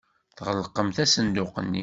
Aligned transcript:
Tɣelqemt 0.37 0.97
asenduq-nni. 1.03 1.79